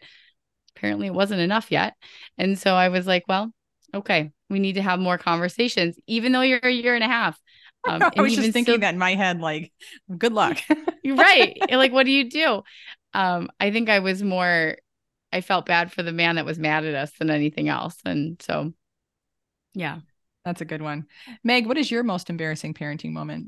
[0.75, 1.93] apparently it wasn't enough yet.
[2.39, 3.53] And so I was like, well,
[3.93, 7.39] okay, we need to have more conversations, even though you're a year and a half.
[7.87, 9.71] Um, I was just thinking still, that in my head, like,
[10.17, 10.57] good luck.
[11.05, 11.55] right.
[11.69, 12.63] like, what do you do?
[13.13, 14.77] Um, I think I was more,
[15.31, 17.95] I felt bad for the man that was mad at us than anything else.
[18.05, 18.73] And so,
[19.73, 19.99] yeah.
[20.45, 21.05] That's a good one.
[21.43, 23.47] Meg, what is your most embarrassing parenting moment?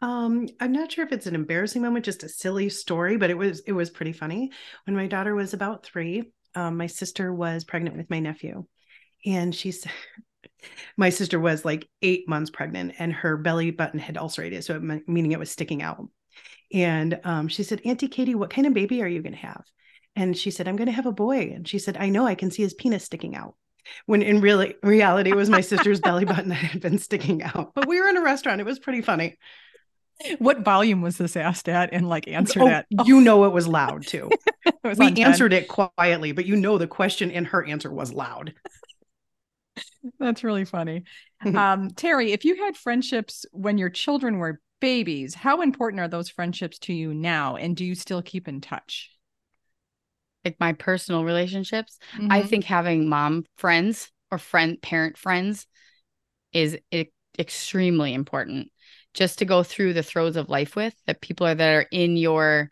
[0.00, 3.38] Um, I'm not sure if it's an embarrassing moment, just a silly story, but it
[3.38, 4.50] was it was pretty funny.
[4.84, 8.64] When my daughter was about three, um, my sister was pregnant with my nephew,
[9.24, 9.86] and she's
[10.96, 15.08] my sister was like eight months pregnant, and her belly button had ulcerated, so it,
[15.08, 16.04] meaning it was sticking out.
[16.72, 19.62] And um, she said, Auntie Katie, what kind of baby are you going to have?
[20.14, 21.52] And she said, I'm going to have a boy.
[21.54, 23.54] And she said, I know, I can see his penis sticking out.
[24.06, 27.72] When in really reality, it was my sister's belly button that had been sticking out.
[27.74, 28.60] But we were in a restaurant.
[28.60, 29.38] It was pretty funny.
[30.38, 32.86] What volume was this asked at and like answered oh, at?
[33.04, 34.30] You know it was loud too.
[34.84, 38.54] was we answered it quietly, but you know the question and her answer was loud.
[40.18, 41.04] That's really funny.
[41.44, 46.28] um, Teri, if you had friendships when your children were babies, how important are those
[46.28, 47.56] friendships to you now?
[47.56, 49.10] And do you still keep in touch?
[50.44, 52.30] Like my personal relationships, mm-hmm.
[52.30, 55.66] I think having mom friends or friend parent friends
[56.52, 56.78] is
[57.38, 58.70] extremely important
[59.14, 62.16] just to go through the throes of life with that people are that are in
[62.16, 62.70] your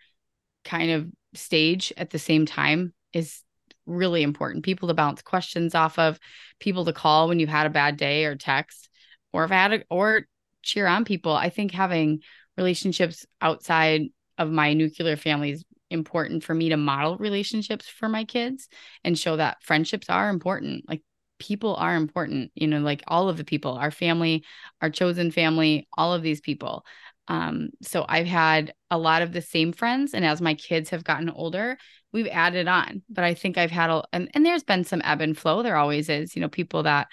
[0.64, 3.42] kind of stage at the same time is
[3.86, 4.64] really important.
[4.64, 6.18] People to bounce questions off of,
[6.58, 8.88] people to call when you've had a bad day or text,
[9.32, 10.22] or if I had a, or
[10.62, 11.32] cheer on people.
[11.32, 12.20] I think having
[12.56, 14.02] relationships outside
[14.38, 18.68] of my nuclear family is important for me to model relationships for my kids
[19.04, 20.88] and show that friendships are important.
[20.88, 21.02] Like
[21.38, 24.44] people are important, you know, like all of the people, our family,
[24.80, 26.84] our chosen family, all of these people.
[27.28, 31.04] Um, so I've had a lot of the same friends, and as my kids have
[31.04, 31.78] gotten older,
[32.12, 33.02] we've added on.
[33.08, 35.62] But I think I've had a and, and there's been some ebb and flow.
[35.62, 37.06] There always is, you know, people that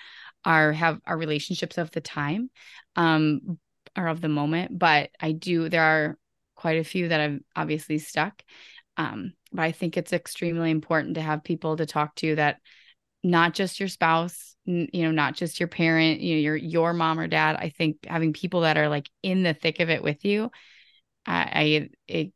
[0.44, 2.50] are have our relationships of the time,
[2.96, 3.60] um,
[3.96, 4.78] or of the moment.
[4.78, 6.18] But I do there are
[6.58, 8.44] quite a few that I've obviously stuck.
[8.98, 12.58] Um, but I think it's extremely important to have people to talk to that
[13.24, 17.20] not just your spouse, you know, not just your parent, you know, your your mom
[17.20, 17.56] or dad.
[17.56, 20.52] I think having people that are like in the thick of it with you,
[21.26, 22.34] I, I it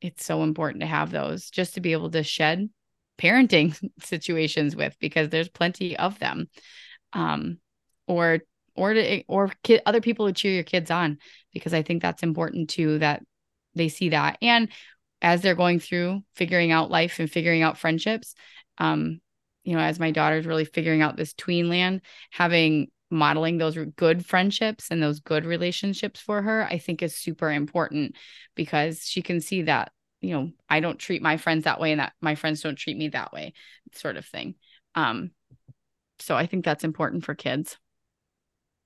[0.00, 2.70] it's so important to have those just to be able to shed
[3.18, 6.48] parenting situations with because there's plenty of them.
[7.12, 7.58] Um,
[8.06, 8.40] or
[8.74, 11.18] or to or kid, other people who cheer your kids on
[11.52, 13.22] because I think that's important too that
[13.80, 14.38] they see that.
[14.42, 14.68] And
[15.22, 18.34] as they're going through figuring out life and figuring out friendships
[18.78, 19.20] um
[19.64, 24.24] you know as my daughter's really figuring out this tween land having modeling those good
[24.24, 28.16] friendships and those good relationships for her i think is super important
[28.54, 32.00] because she can see that you know i don't treat my friends that way and
[32.00, 33.52] that my friends don't treat me that way
[33.92, 34.54] sort of thing.
[34.94, 35.32] Um
[36.18, 37.78] so i think that's important for kids.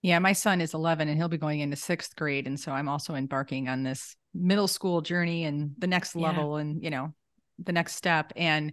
[0.02, 2.46] Yeah my son is 11 and he'll be going into sixth grade.
[2.46, 6.62] And so i'm also embarking on this middle school journey and the next level yeah.
[6.62, 7.12] and you know
[7.58, 8.72] the next step and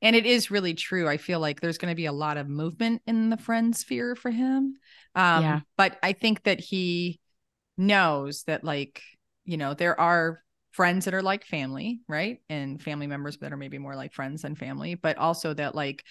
[0.00, 2.48] and it is really true i feel like there's going to be a lot of
[2.48, 4.74] movement in the friend sphere for him
[5.14, 5.60] um yeah.
[5.76, 7.20] but i think that he
[7.76, 9.02] knows that like
[9.44, 10.40] you know there are
[10.72, 14.42] friends that are like family right and family members that are maybe more like friends
[14.42, 16.02] than family but also that like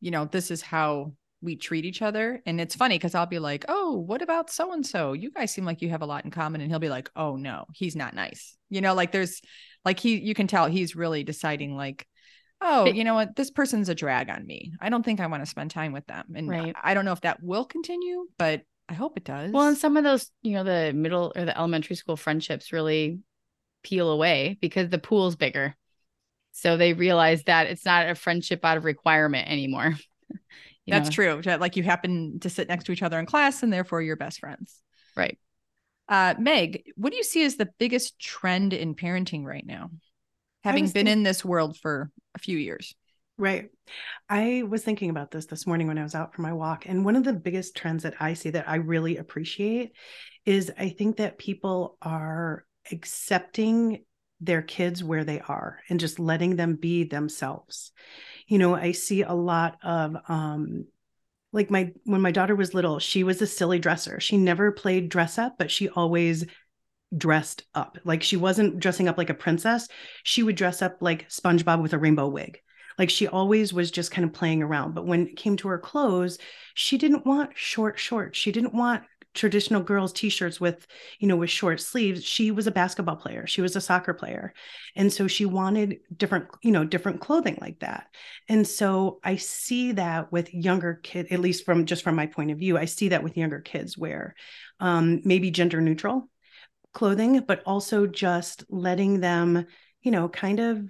[0.00, 2.42] you know this is how we treat each other.
[2.46, 5.12] And it's funny because I'll be like, oh, what about so and so?
[5.12, 6.60] You guys seem like you have a lot in common.
[6.60, 8.56] And he'll be like, oh, no, he's not nice.
[8.70, 9.40] You know, like there's
[9.84, 12.06] like he, you can tell he's really deciding, like,
[12.60, 13.36] oh, you know what?
[13.36, 14.72] This person's a drag on me.
[14.80, 16.26] I don't think I want to spend time with them.
[16.34, 16.74] And right.
[16.82, 19.52] I don't know if that will continue, but I hope it does.
[19.52, 23.20] Well, and some of those, you know, the middle or the elementary school friendships really
[23.82, 25.76] peel away because the pool's bigger.
[26.52, 29.94] So they realize that it's not a friendship out of requirement anymore.
[30.88, 31.40] That's know?
[31.40, 31.56] true.
[31.58, 34.40] Like you happen to sit next to each other in class and therefore you're best
[34.40, 34.80] friends.
[35.16, 35.38] Right.
[36.08, 39.90] Uh, Meg, what do you see as the biggest trend in parenting right now?
[40.64, 42.94] Having been thinking- in this world for a few years.
[43.36, 43.68] Right.
[44.28, 46.86] I was thinking about this this morning when I was out for my walk.
[46.86, 49.92] And one of the biggest trends that I see that I really appreciate
[50.44, 54.04] is I think that people are accepting
[54.40, 57.92] their kids where they are and just letting them be themselves.
[58.46, 60.86] You know i see a lot of um
[61.52, 64.20] like my when my daughter was little she was a silly dresser.
[64.20, 66.46] She never played dress up but she always
[67.16, 67.98] dressed up.
[68.04, 69.88] Like she wasn't dressing up like a princess.
[70.22, 72.60] She would dress up like spongebob with a rainbow wig.
[72.98, 74.94] Like she always was just kind of playing around.
[74.94, 76.38] But when it came to her clothes,
[76.74, 78.38] she didn't want short shorts.
[78.38, 79.04] She didn't want
[79.38, 80.86] traditional girls t-shirts with
[81.20, 83.46] you know with short sleeves she was a basketball player.
[83.46, 84.52] She was a soccer player.
[84.96, 88.06] And so she wanted different you know different clothing like that.
[88.48, 92.50] And so i see that with younger kid at least from just from my point
[92.50, 94.34] of view i see that with younger kids where
[94.80, 96.28] um, maybe gender neutral
[96.92, 99.66] clothing but also just letting them
[100.02, 100.82] you know kind of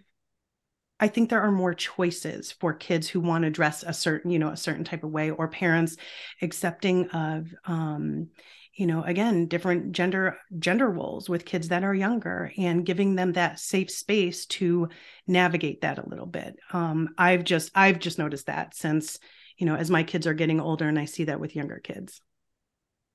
[1.00, 4.38] I think there are more choices for kids who want to dress a certain, you
[4.38, 5.96] know, a certain type of way, or parents
[6.42, 8.28] accepting of, um,
[8.74, 13.32] you know, again, different gender gender roles with kids that are younger, and giving them
[13.32, 14.88] that safe space to
[15.26, 16.56] navigate that a little bit.
[16.72, 19.18] Um, I've just I've just noticed that since
[19.56, 22.20] you know, as my kids are getting older, and I see that with younger kids.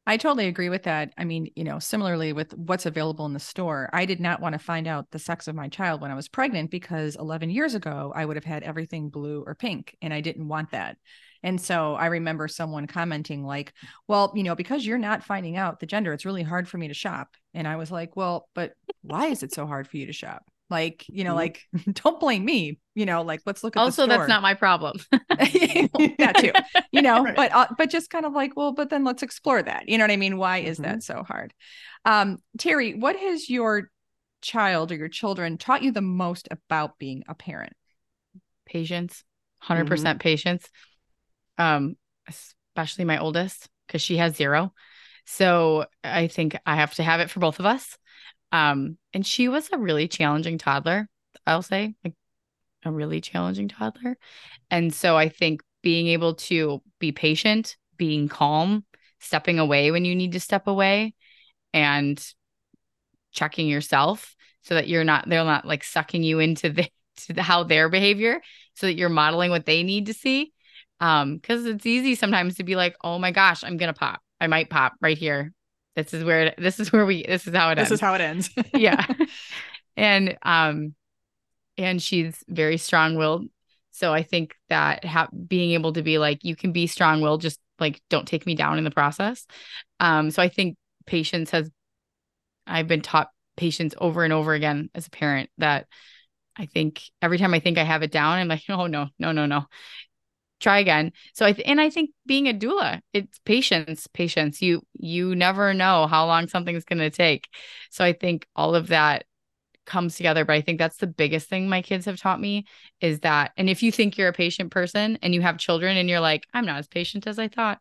[0.06, 1.14] I totally agree with that.
[1.18, 4.52] I mean, you know, similarly with what's available in the store, I did not want
[4.52, 7.74] to find out the sex of my child when I was pregnant because 11 years
[7.74, 10.98] ago, I would have had everything blue or pink, and I didn't want that.
[11.42, 13.74] And so I remember someone commenting, like,
[14.08, 16.90] well, you know, because you're not finding out the gender, it's really hard for me
[16.90, 17.30] to shop.
[17.54, 18.74] And I was like, well, but
[19.04, 20.44] why is it so hard for you to shop?
[20.74, 21.78] Like, you know, mm-hmm.
[21.86, 22.80] like don't blame me.
[22.96, 24.98] You know, like let's look at also that's not my problem.
[25.12, 26.52] that too.
[26.92, 27.36] You know, right.
[27.36, 29.88] but uh, but just kind of like, well, but then let's explore that.
[29.88, 30.38] You know what I mean?
[30.38, 30.94] Why is mm-hmm.
[30.94, 31.54] that so hard?
[32.06, 33.92] Um, Terry, what has your
[34.42, 37.74] child or your children taught you the most about being a parent?
[38.66, 39.24] Patience,
[39.64, 40.68] 100% mm hmm patience.
[41.60, 41.96] Um,
[42.28, 44.74] especially my oldest because she has zero.
[45.26, 47.98] So I think I have to have it for both of us.
[48.54, 51.10] Um, and she was a really challenging toddler,
[51.46, 52.14] I'll say, like
[52.86, 54.16] a really challenging toddler.
[54.70, 58.86] And so I think being able to be patient, being calm,
[59.20, 61.16] stepping away when you need to step away,
[61.74, 62.24] and
[63.32, 66.88] checking yourself so that you're not they're not like sucking you into the
[67.18, 68.40] to the, how their behavior
[68.76, 70.54] so that you're modeling what they need to see.
[71.00, 74.22] Um because it's easy sometimes to be like oh my gosh i'm gonna pop.
[74.40, 75.54] I might pop right here
[75.96, 77.90] this is where this is where we this is how it ends.
[77.90, 78.02] this ends.
[78.02, 78.50] is how it ends.
[78.74, 79.06] yeah.
[79.96, 80.96] And um
[81.78, 83.46] and she's very strong-willed.
[83.92, 87.60] So I think that ha- being able to be like you can be strong-willed just
[87.80, 89.46] like don't take me down in the process.
[90.00, 91.70] Um so I think patience has
[92.66, 95.86] I've been taught patience over and over again as a parent that
[96.56, 99.32] I think every time I think I have it down, I'm like, oh no, no,
[99.32, 99.68] no, no
[100.64, 101.12] try again.
[101.34, 104.62] So i th- and i think being a doula it's patience patience.
[104.62, 107.48] You you never know how long something's going to take.
[107.92, 109.26] So i think all of that
[109.86, 112.66] comes together but i think that's the biggest thing my kids have taught me
[113.02, 116.10] is that and if you think you're a patient person and you have children and
[116.10, 117.80] you're like i'm not as patient as i thought.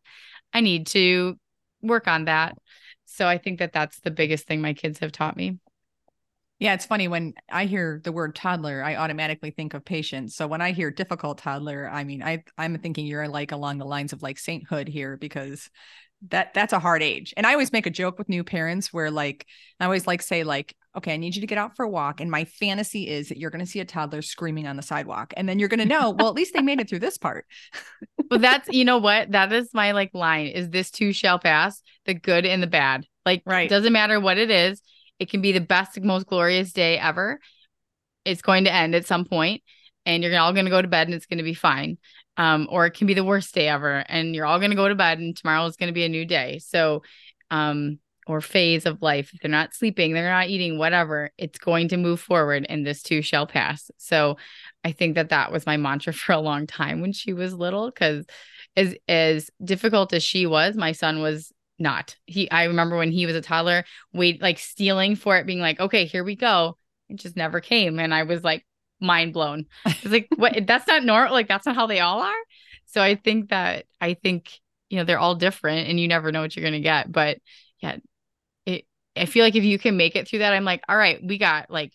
[0.53, 1.39] I need to
[1.83, 2.57] work on that.
[3.07, 5.59] So i think that that's the biggest thing my kids have taught me
[6.63, 10.37] yeah, it's funny when I hear the word toddler, I automatically think of patience.
[10.37, 13.85] So when I hear difficult toddler, I mean, I I'm thinking you're like along the
[13.85, 15.69] lines of like sainthood here because
[16.29, 17.35] that that's a hard age.
[17.37, 19.45] And I always make a joke with new parents where like
[19.81, 22.21] I always like say like, okay, I need you to get out for a walk
[22.21, 25.35] and my fantasy is that you're going to see a toddler screaming on the sidewalk
[25.37, 27.45] and then you're going to know, well, at least they made it through this part.
[28.31, 29.33] but that's, you know what?
[29.33, 33.05] That is my like line is this too shall pass, the good and the bad.
[33.27, 33.69] Like right.
[33.69, 34.81] doesn't matter what it is
[35.19, 37.41] it can be the best, most glorious day ever.
[38.25, 39.63] It's going to end at some point,
[40.07, 41.99] and you're all going to go to bed, and it's going to be fine.
[42.37, 44.89] Um, or it can be the worst day ever, and you're all going to go
[44.89, 46.59] to bed, and tomorrow is going to be a new day.
[46.59, 47.03] So,
[47.51, 49.33] um, or phase of life.
[49.33, 53.03] If they're not sleeping, they're not eating, whatever, it's going to move forward and this
[53.03, 53.91] too shall pass.
[53.99, 54.37] So
[54.85, 57.91] I think that that was my mantra for a long time when she was little
[57.91, 58.25] because
[58.77, 62.17] as as difficult as she was, my son was not.
[62.27, 65.81] He I remember when he was a toddler, wait like stealing for it, being like,
[65.81, 66.77] okay, here we go.
[67.09, 67.99] It just never came.
[67.99, 68.67] And I was like
[69.01, 69.67] mind blown.
[69.87, 72.43] It's like, what that's not normal, like that's not how they all are.
[72.87, 74.51] So I think that I think,
[74.91, 77.11] you know, they're all different and you never know what you're gonna get.
[77.11, 77.39] But
[77.81, 77.97] yeah,
[78.67, 81.21] it I feel like if you can make it through that, I'm like, all right,
[81.23, 81.93] we got like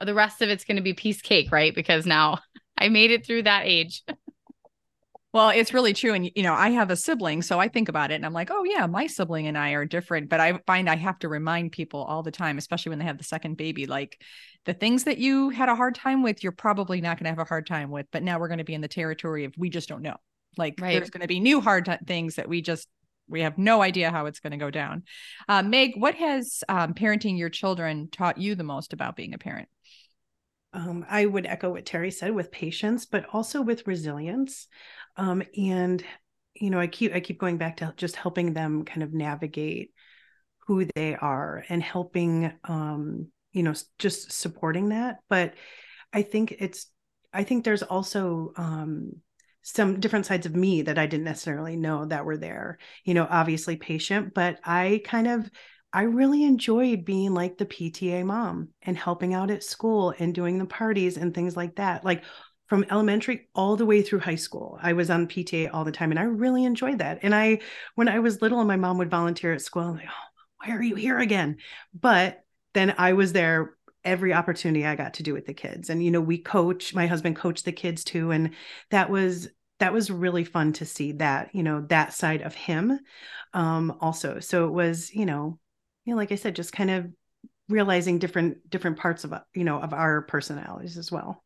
[0.00, 1.74] the rest of it's gonna be piece cake, right?
[1.74, 2.40] Because now
[2.78, 4.02] I made it through that age.
[5.32, 6.12] Well, it's really true.
[6.12, 7.42] And, you know, I have a sibling.
[7.42, 9.84] So I think about it and I'm like, oh, yeah, my sibling and I are
[9.84, 10.28] different.
[10.28, 13.18] But I find I have to remind people all the time, especially when they have
[13.18, 14.20] the second baby, like
[14.64, 17.38] the things that you had a hard time with, you're probably not going to have
[17.38, 18.06] a hard time with.
[18.10, 20.16] But now we're going to be in the territory of we just don't know.
[20.56, 20.96] Like right.
[20.96, 22.88] there's going to be new hard t- things that we just,
[23.28, 25.04] we have no idea how it's going to go down.
[25.48, 29.38] Uh, Meg, what has um, parenting your children taught you the most about being a
[29.38, 29.68] parent?
[30.72, 34.68] Um, I would echo what Teri said with patience, but also with resilience.
[35.16, 36.02] Um, and
[36.54, 39.92] you know, I keep I keep going back to just helping them kind of navigate
[40.66, 45.18] who they are and helping um, you know, just supporting that.
[45.28, 45.54] But
[46.12, 46.86] I think it's
[47.32, 49.12] I think there's also um,
[49.62, 52.78] some different sides of me that I didn't necessarily know that were there.
[53.04, 55.50] You know, obviously patient, but I kind of
[55.92, 60.58] I really enjoyed being like the PTA mom and helping out at school and doing
[60.58, 62.04] the parties and things like that.
[62.04, 62.22] Like
[62.70, 66.12] from elementary all the way through high school, I was on PTA all the time
[66.12, 67.18] and I really enjoyed that.
[67.22, 67.58] And I,
[67.96, 70.76] when I was little and my mom would volunteer at school, I'm like, oh, why
[70.76, 71.56] are you here again?
[71.92, 75.90] But then I was there every opportunity I got to do with the kids.
[75.90, 78.30] And, you know, we coach, my husband coached the kids too.
[78.30, 78.52] And
[78.90, 79.48] that was,
[79.80, 83.00] that was really fun to see that, you know, that side of him
[83.52, 84.38] um, also.
[84.38, 85.58] So it was, you know,
[86.04, 87.10] you know, like I said, just kind of
[87.68, 91.44] realizing different different parts of you know of our personalities as well.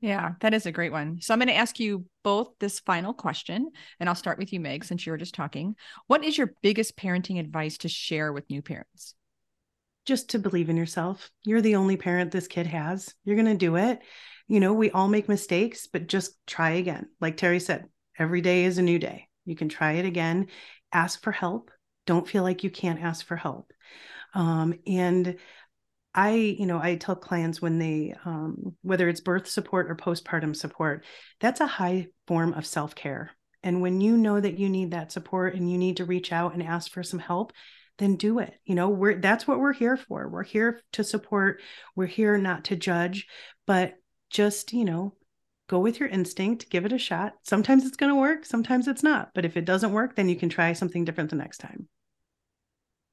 [0.00, 1.20] Yeah, that is a great one.
[1.20, 4.60] So I'm going to ask you both this final question, and I'll start with you,
[4.60, 5.76] Meg, since you were just talking.
[6.06, 9.14] What is your biggest parenting advice to share with new parents?
[10.06, 11.30] Just to believe in yourself.
[11.44, 13.14] You're the only parent this kid has.
[13.24, 14.00] You're going to do it.
[14.48, 17.08] You know, we all make mistakes, but just try again.
[17.20, 17.84] Like Teri said,
[18.18, 19.28] every day is a new day.
[19.44, 20.46] You can try it again.
[20.92, 21.70] Ask for help
[22.06, 23.72] don't feel like you can't ask for help
[24.34, 25.36] um, and
[26.14, 30.54] i you know i tell clients when they um, whether it's birth support or postpartum
[30.54, 31.04] support
[31.40, 33.32] that's a high form of self-care.
[33.64, 36.54] And when you know that you need that support and you need to reach out
[36.54, 37.52] and ask for some help
[37.98, 38.54] then do it.
[38.64, 40.28] You know we're that's what we're here for.
[40.28, 41.60] We're here to support.
[41.96, 43.26] We're here not to judge
[43.66, 43.94] but
[44.30, 45.14] just you know
[45.68, 47.32] go with your instinct give it a shot.
[47.42, 49.30] Sometimes it's going to work sometimes it's not.
[49.34, 51.88] But if it doesn't work then you can try something different the next time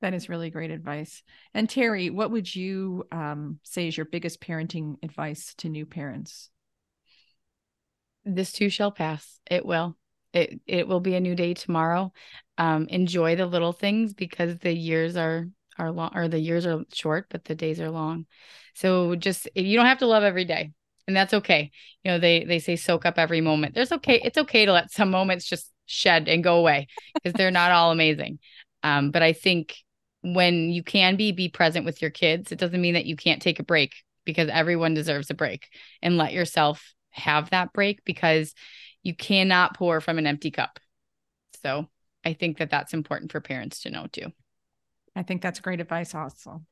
[0.01, 1.23] that is really great advice.
[1.53, 6.49] And Teri, what would you um, say is your biggest parenting advice to new parents?
[8.25, 9.39] This too shall pass.
[9.49, 9.97] It will.
[10.33, 12.11] It it will be a new day tomorrow.
[12.57, 15.47] Um, enjoy the little things because the years are
[15.79, 18.25] are long or the years are short, but the days are long.
[18.75, 20.71] So just you don't have to love every day,
[21.07, 21.71] and that's okay.
[22.03, 23.73] You know they they say soak up every moment.
[23.73, 24.21] There's okay.
[24.23, 27.91] It's okay to let some moments just shed and go away because they're not all
[27.91, 28.39] amazing.
[28.83, 29.75] Um, but I think
[30.21, 32.51] when you can be be present with your kids.
[32.51, 33.95] It doesn't mean that you can't take a break
[34.25, 35.67] because everyone deserves a break
[36.01, 38.53] and let yourself have that break because
[39.03, 40.79] you cannot pour from an empty cup.
[41.61, 41.87] So
[42.25, 44.31] i think that that's important for parents to know too.
[45.15, 46.63] I think that's great advice also.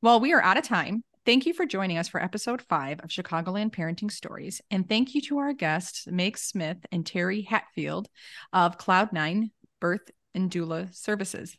[0.00, 1.02] Well we are out of time.
[1.26, 4.62] Thank you for joining us for episode five of Chicagoland Parenting Stories.
[4.70, 8.08] And thank you to our guests, Meg Smith and Teri Hatfield
[8.52, 11.58] of Cloud Nine Birth and Doula Services.